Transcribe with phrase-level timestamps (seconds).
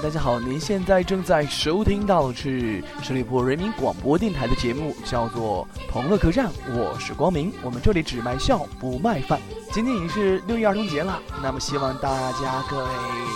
[0.00, 0.40] 大家好！
[0.40, 7.52] 您现在正在收听到的是十里铺人民广播电台的节目，叫做《同乐客栈》，我是光明。
[7.62, 9.38] 我们这里只卖笑不卖饭。
[9.70, 12.90] 今天已经是六一儿童节了，那么希望大家各位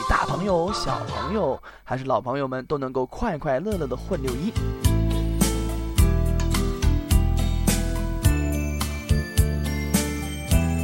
[0.09, 4.51] 大朋友、小朋友还是老朋友们都能够快快乐乐的混六一。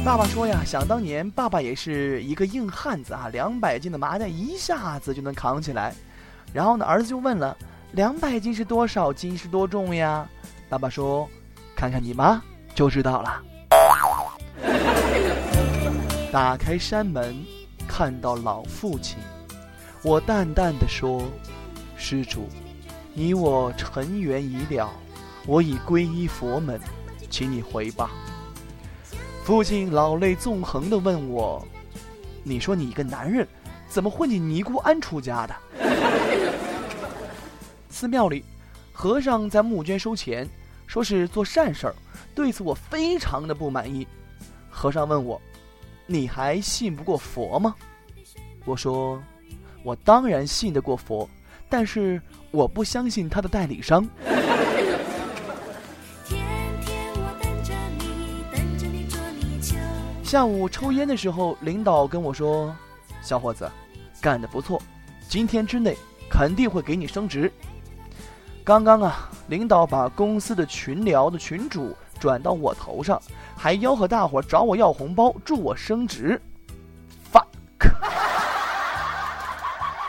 [0.05, 5.95] 爸爸说呀，想当年爸爸也是一个硬汉子啊，两百斤的麻袋一下子就能扛起来。
[6.51, 7.55] 然后呢，儿子就问了
[7.93, 9.35] ：“两百斤是多少斤？
[9.35, 10.27] 是多重呀？”
[10.67, 11.25] 爸爸说
[11.73, 12.41] ：“看看你妈
[12.75, 13.41] 就知道了。
[16.33, 17.33] ”打开山门，
[17.87, 19.17] 看到老父亲，
[20.03, 21.23] 我淡淡的说
[21.95, 22.49] ：“施主，
[23.13, 24.91] 你我尘缘已了，
[25.47, 26.77] 我已皈依佛门，
[27.29, 28.11] 请你回吧。”
[29.43, 31.67] 父亲老泪纵横地问我
[32.43, 33.45] ：“你说你一个男人，
[33.89, 35.53] 怎么混进尼姑庵出家的？”
[37.89, 38.45] 寺庙里，
[38.93, 40.47] 和尚在募捐收钱，
[40.87, 41.95] 说是做善事儿，
[42.33, 44.07] 对此我非常的不满意。
[44.69, 45.39] 和尚问我
[46.07, 47.75] ：“你还信不过佛吗？”
[48.63, 49.21] 我说
[49.83, 51.29] ：“我当然信得过佛，
[51.69, 54.07] 但是我不相信他的代理商。”
[60.33, 62.75] 下午抽烟的时候，领导跟我说
[63.21, 63.69] ：“小伙子，
[64.19, 64.81] 干得不错，
[65.29, 65.95] 今天之内
[66.27, 67.53] 肯定会给你升职。”
[68.65, 73.21] 刚刚啊，领导把公司的群聊的群主转到我头上，
[73.55, 76.41] 还吆喝大伙找我要红包，祝我升职。
[77.31, 77.43] fuck！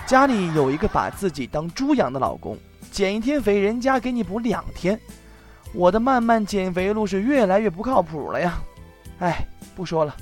[0.06, 2.56] 家里有一个把自己当猪养的老公，
[2.91, 4.98] 减一天肥，人家给你补两天。
[5.75, 8.58] 我的慢慢减肥路是越来越不靠谱了呀！
[9.19, 9.47] 哎。
[9.77, 10.17] 不说了，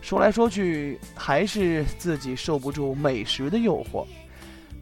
[0.00, 4.06] 说来说去还是自己受不住美食的诱惑，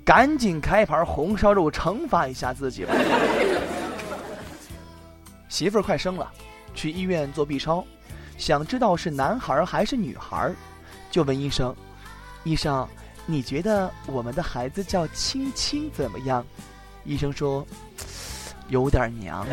[0.04, 2.94] 赶紧开盘红烧肉惩罚一下自己吧。
[5.48, 6.30] 媳妇儿快生了，
[6.72, 7.84] 去医院做 B 超，
[8.38, 10.52] 想知道是男孩还是女孩，
[11.10, 11.74] 就问医生
[12.44, 12.86] ：“医生，
[13.26, 16.46] 你觉得我们的孩子叫青青怎么样？”
[17.02, 17.66] 医生说
[18.70, 19.44] ：“有点娘。”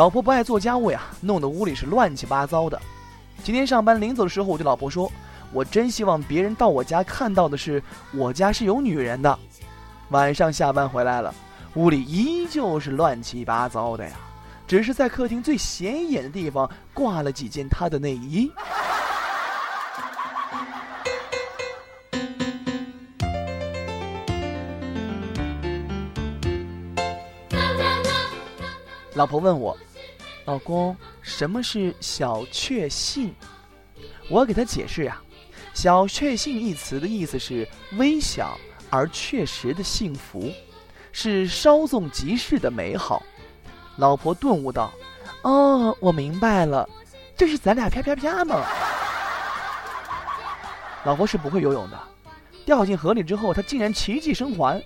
[0.00, 2.80] 老婆不爱做家务呀，弄得屋里是乱七八糟的。
[3.44, 5.12] 今天上班临走的时候，我对老婆说
[5.52, 7.82] ：“我真希望别人到我家看到的是
[8.14, 9.38] 我家是有女人的。”
[10.08, 11.34] 晚上下班回来了，
[11.74, 14.12] 屋里依旧是乱七八糟的呀，
[14.66, 18.50] 只是在客厅最显眼的地方挂了几件她的内衣。
[29.14, 29.76] 老婆问我
[30.50, 33.32] ：“老公，什么是小确幸？”
[34.28, 35.22] 我给他解释呀
[35.72, 38.58] ，“小确幸”一词的意思是微小
[38.90, 40.50] 而确实的幸福，
[41.12, 43.22] 是稍纵即逝的美好。
[43.96, 44.92] 老婆顿悟道
[45.42, 46.88] ：“哦，我明白了，
[47.36, 48.60] 这是咱俩啪啪啪吗？”
[51.06, 51.98] 老婆是不会游泳的，
[52.64, 54.82] 掉进河里之后，她竟然奇迹生还。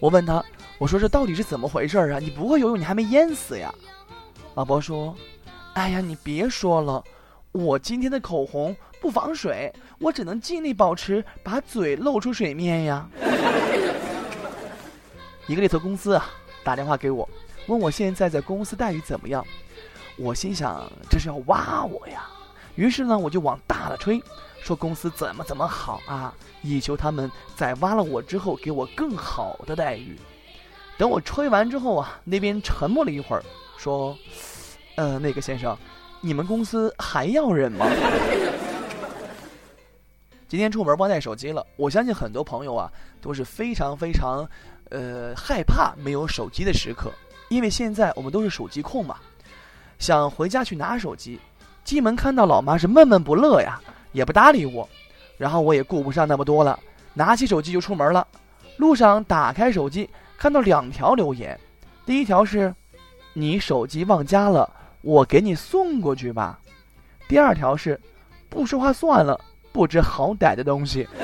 [0.00, 0.44] 我问她。
[0.76, 2.20] 我说这到底是怎么回事啊？
[2.20, 3.74] 你不会游泳，你还没淹死呀？
[4.58, 5.14] 老婆说
[5.74, 7.04] ：“哎呀，你别说了，
[7.52, 13.08] 我今天的口红不防水，我只能尽力保持把嘴露出水面呀。
[15.46, 16.28] ”一个猎头公司啊，
[16.64, 17.28] 打电话给我，
[17.68, 19.46] 问我现在在公司待遇怎么样。
[20.16, 22.28] 我心想这是要挖我呀，
[22.74, 24.20] 于是呢我就往大了吹，
[24.60, 30.18] 说公司怎么怎么好啊，以求他们在挖了我之后给我更好的待遇。
[30.96, 33.44] 等我吹完之后啊，那边沉默了一会儿，
[33.78, 34.18] 说
[34.96, 35.78] ：“呃，那个先生，
[36.20, 37.86] 你们公司还要人吗？”
[40.48, 41.64] 今天出门忘带手机了。
[41.76, 42.90] 我相信很多朋友啊
[43.20, 44.44] 都是非常非常，
[44.90, 47.12] 呃，害怕没有手机的时刻，
[47.48, 49.16] 因为现在我们都是手机控嘛。
[49.98, 51.38] 想回家去拿手机，
[51.84, 53.80] 进门看到老妈是闷闷不乐呀，
[54.10, 54.88] 也不搭理我，
[55.36, 56.78] 然后我也顾不上那么多了，
[57.14, 58.26] 拿起手机就出门了。
[58.78, 60.10] 路上打开手机。
[60.38, 61.58] 看到两条留言，
[62.06, 62.72] 第一条是
[63.38, 64.68] ：“你手机忘家了，
[65.00, 66.58] 我给你送过去吧。”
[67.28, 68.00] 第二条是
[68.50, 69.40] ：“不说话算了，
[69.70, 71.06] 不知好歹的东西。”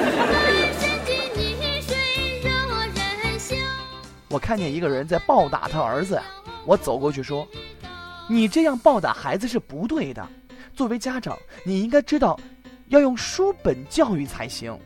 [4.31, 6.20] 我看见一个人在暴打他儿子，
[6.64, 7.44] 我走过去说
[8.31, 10.25] ：“你这样暴打孩子是不对的，
[10.72, 12.38] 作为家长，你应该知道，
[12.88, 14.78] 要用书本教育才行。”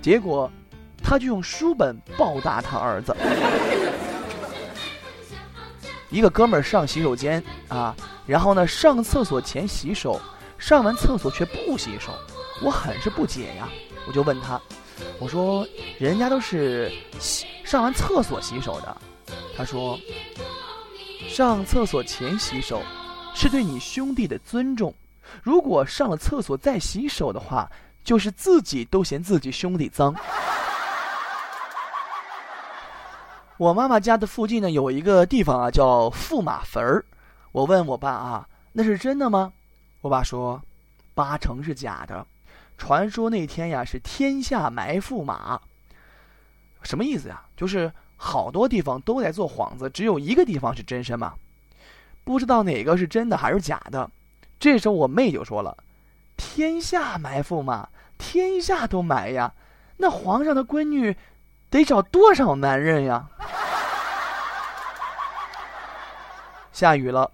[0.00, 0.50] 结果。
[1.04, 3.12] 他就用书本暴打他儿子。
[6.12, 10.20] 一个哥们儿上洗手间啊，然后呢上厕所前洗手，
[10.58, 12.12] 上完厕所却不洗手，
[12.62, 13.68] 我很是不解呀。
[14.06, 14.60] 我就问他，
[15.18, 15.66] 我说
[15.98, 18.96] ：“人家都是洗上完厕所洗手的。”
[19.56, 19.98] 他说
[21.28, 22.82] ：“上厕所前洗手，
[23.34, 24.92] 是对你兄弟的尊重。
[25.42, 27.70] 如果上了厕所再洗手的话，
[28.04, 30.14] 就是自己都嫌自己兄弟脏。”
[33.62, 37.04] 我妈妈家的附近呢，有一个地方啊，叫驸马坟儿。
[37.52, 39.52] 我问我爸啊，那是真的吗？
[40.00, 40.60] 我爸说，
[41.14, 42.26] 八成是假的。
[42.76, 45.60] 传说那天呀，是天下埋驸马。
[46.82, 47.40] 什么意思呀？
[47.56, 51.34] 就是好多地方都在做幌子，只有一个地方是真身嘛。
[52.24, 54.10] 不知道哪个是真的还是假的。
[54.58, 55.76] 这时候我妹就说了
[56.36, 57.88] ：“天下埋驸马，
[58.18, 59.54] 天下都埋呀，
[59.98, 61.16] 那皇上的闺女
[61.70, 63.28] 得找多少男人呀？”
[66.82, 67.30] 下雨了。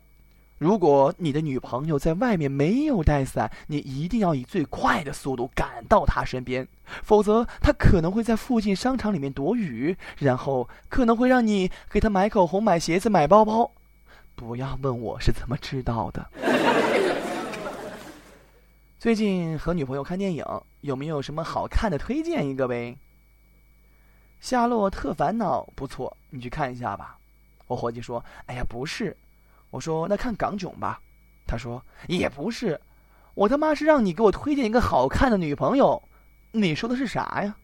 [0.59, 6.69] 如果你的女朋友在外面没有带伞，你一定要以最快的速度赶到她身边，
[7.03, 13.71] 否则她可能会在附近商场里面躲雨，然后可能会让你给她买口红、买鞋子、买包包。
[14.35, 16.31] 不要问我是怎么知道的。
[18.99, 20.45] 最近和女朋友看电影，
[20.83, 22.95] 有没有什么好看的推荐一个呗？
[24.43, 27.17] 《夏洛特烦恼》不错，你去看一下吧。
[27.67, 29.17] 我伙计说：“哎呀，不是。”
[29.71, 31.01] 我说那看港囧吧，
[31.47, 32.81] 他说也不是，
[33.35, 36.03] 我他妈是让你给我推荐一个好看的女朋友，
[36.53, 37.55] 你说的是啥呀？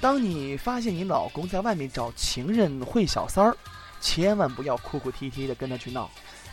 [0.00, 3.56] 当你发现你老公在外面找情人会小三儿，
[4.00, 6.08] 千万不要哭哭啼啼的跟他去闹，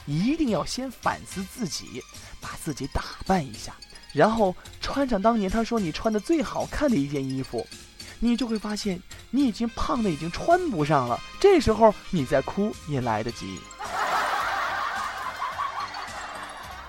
[0.08, 2.02] 一定要先反思自己，
[2.42, 3.76] 把自己打扮一下。
[4.14, 7.66] 然后穿上当年他说你穿的最好看的一件衣服，
[8.20, 9.02] 你就会发现
[9.32, 11.20] 你已经胖的已经穿不上了。
[11.40, 13.60] 这时候你再哭也来得及。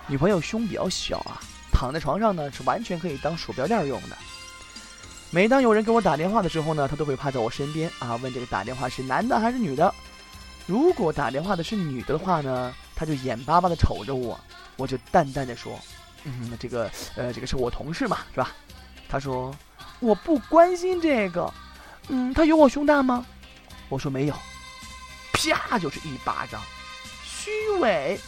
[0.06, 1.40] 女朋友胸比较小啊，
[1.72, 4.16] 躺在床上呢是完全可以当鼠标垫用的。
[5.30, 9.92] 每当有人给我打电话的时候呢，她都会趴在我身边啊，问这个打电话是男的还是女的。
[10.66, 14.38] 如果打电话的是女的话呢，她就眼巴巴的瞅着我，
[14.76, 15.72] 我就淡淡的说。
[16.24, 18.50] 嗯，这个，呃，这个是我同事嘛，是吧？
[19.08, 19.54] 他说
[20.00, 21.52] 我不关心这个。
[22.08, 23.24] 嗯，他有我胸大吗？
[23.88, 24.34] 我说没有。
[25.32, 26.60] 啪，就是一巴掌，
[27.24, 27.50] 虚
[27.80, 28.18] 伪。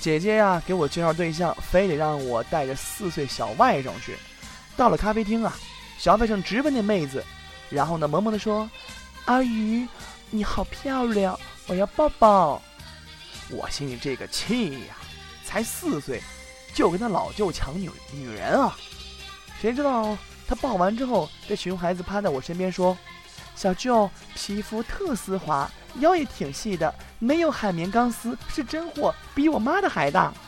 [0.00, 4.16] 姐姐呀，给我介绍对象，非得让我带着四岁小外甥去。
[4.76, 5.54] 到了咖啡厅啊，
[5.98, 7.22] 小外甥直奔那妹子，
[7.68, 8.68] 然后呢，萌萌的说
[9.26, 9.86] ：“阿姨，
[10.30, 12.62] 你好漂亮，我要抱抱。”
[13.50, 14.96] 我心里这个气呀，
[15.44, 16.22] 才四岁，
[16.74, 18.76] 就跟他老舅抢女女人啊！
[19.60, 20.16] 谁知道
[20.46, 22.96] 他抱完之后，这熊孩子趴在我身边说
[23.56, 30.32] ：“小舅皮肤特丝滑，腰也挺细的，没有海绵钢丝，是真货，比我妈的还大。”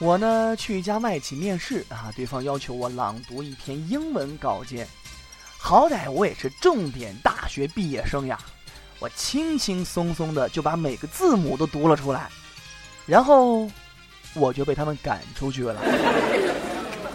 [0.00, 4.86] 我呢去一家外企面试啊，对方要求我朗读一篇英文稿件。
[5.60, 8.38] 好歹我也是重点大学毕业生呀，
[9.00, 12.30] 我轻轻松松的就把每个字母都读了出来，
[13.04, 13.68] 然后
[14.34, 15.78] 我就被他们赶出去了。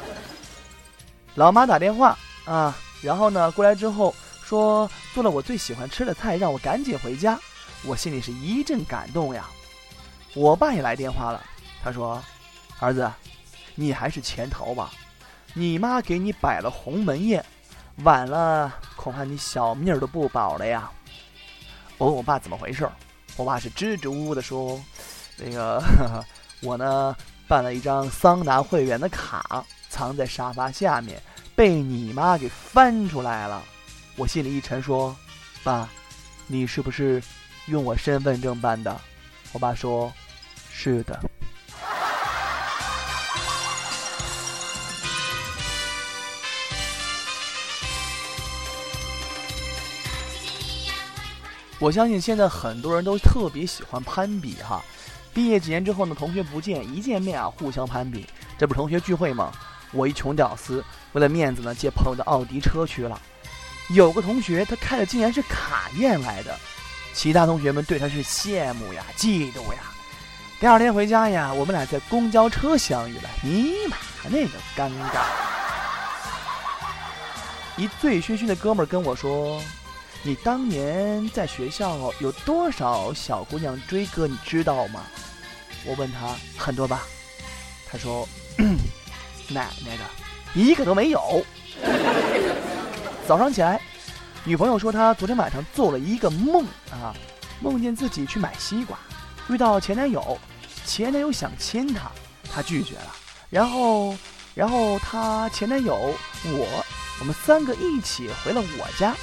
[1.36, 7.40] 老妈打电话啊，然后呢过来之后说做了我最喜欢吃的菜，让我赶紧回家。
[7.86, 9.50] 我心里是一阵感动呀。
[10.36, 11.44] 我爸也来电话了，
[11.84, 12.22] 他说
[12.80, 13.12] ：“儿子，
[13.76, 14.92] 你还是潜逃吧，
[15.54, 17.44] 你妈给你摆了鸿门宴。”
[17.98, 20.92] 晚了，恐怕你小命儿都不保了呀！
[21.98, 22.90] 我问我爸怎么回事
[23.38, 24.82] 我爸是支支吾吾的说
[25.38, 25.82] ：“那个，
[26.62, 27.16] 我呢
[27.48, 31.22] 办了一张桑拿会员的卡，藏在沙发下面，
[31.56, 33.64] 被你妈给翻出来了。”
[34.18, 35.16] 我心里一沉，说
[35.64, 35.88] ：“爸，
[36.48, 37.22] 你是不是
[37.68, 39.00] 用我身份证办的？”
[39.54, 40.12] 我爸说
[40.72, 41.20] ：“是的。”
[51.84, 54.82] 我相信现在很多人都特别喜欢攀比哈，
[55.34, 58.25] 毕业几年之后呢，同学不见，一见面啊，互相攀比。
[58.58, 59.52] 这不是同学聚会吗？
[59.92, 63.22] 我一穷屌丝，为了面子呢，借朋友的奥迪车去了。
[63.90, 66.58] 有个同学他开的竟然是卡宴来的，
[67.13, 69.82] 其他同学们对他是羡慕呀、嫉妒呀。
[70.62, 73.98] 第二天回家呀，我们俩在公交车相遇了，尼玛
[74.30, 75.25] 那个尴尬！
[77.75, 79.62] 一醉醺醺的哥们儿跟我说。
[80.25, 85.01] 你当年在学校有多少小姑娘追哥，你知道吗？
[85.86, 87.01] 我问他很多吧，
[87.86, 88.25] 他说
[89.50, 90.03] 奶奶的，
[90.53, 91.46] 一个都没有。
[93.27, 93.82] 早上起来，
[94.46, 97.13] 女朋友说她昨天晚上做了一个梦啊，
[97.60, 98.98] 梦见自己去买西瓜，
[99.50, 100.39] 遇到前男友，
[100.86, 102.10] 前男友想亲她，
[102.50, 103.13] 她拒绝了，
[103.50, 104.15] 然后，
[104.56, 106.15] 然后她前男友
[106.46, 106.86] 我，
[107.20, 109.13] 我们三个一起回了我家，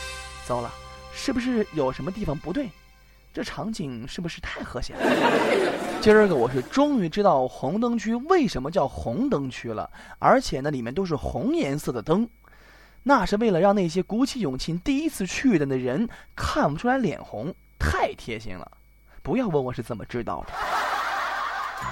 [0.46, 0.70] 糟了，
[1.12, 2.68] 是不是有什么地方不对？
[3.32, 5.00] 这场景是不是太和谐了？
[6.00, 9.88] 今儿个我是终于知道红灯区为什么叫红灯区了，
[10.18, 12.28] 而且呢，里面都是红颜色的灯。
[13.04, 18.68] 那是为了让那些鼓起勇气第一次去的那人看不出来脸红，太贴心了。
[19.22, 20.52] 不要问我是怎么知道的。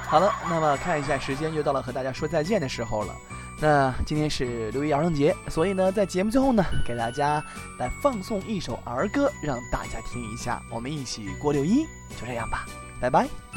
[0.08, 3.14] 好了，那么看一下时间，又到了和大家说再见的时候了。
[3.60, 7.44] 那今天是六一儿童节，所以呢，在节目最后呢，给大家
[7.78, 11.84] 来放送一首儿歌，让大家听一下，我们一起过六一。
[12.20, 12.66] 就这样吧，
[13.00, 13.47] 拜拜。